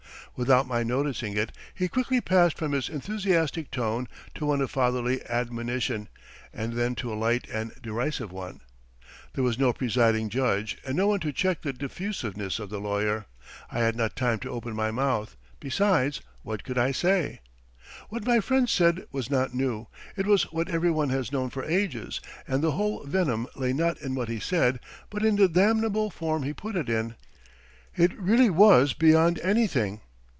[0.37, 5.23] "Without my noticing it, he quickly passed from his enthusiastic tone to one of fatherly
[5.27, 6.07] admonition,
[6.53, 8.61] and then to a light and derisive one....
[9.33, 13.25] There was no presiding judge and no one to check the diffusiveness of the lawyer.
[13.69, 17.41] I had not time to open my mouth, besides, what could I say?
[18.09, 22.19] What my friend said was not new, it was what everyone has known for ages,
[22.47, 24.79] and the whole venom lay not in what he said,
[25.11, 27.13] but in the damnable form he put it in.
[27.95, 29.99] It really was beyond anything!